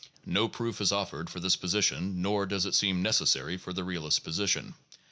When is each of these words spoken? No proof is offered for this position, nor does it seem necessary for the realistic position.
No 0.25 0.49
proof 0.49 0.81
is 0.81 0.91
offered 0.91 1.29
for 1.29 1.39
this 1.39 1.55
position, 1.55 2.23
nor 2.23 2.47
does 2.47 2.65
it 2.65 2.73
seem 2.73 3.03
necessary 3.03 3.55
for 3.57 3.71
the 3.71 3.83
realistic 3.83 4.23
position. 4.23 4.73